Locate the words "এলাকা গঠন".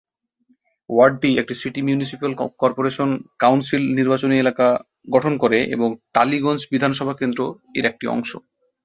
4.39-5.33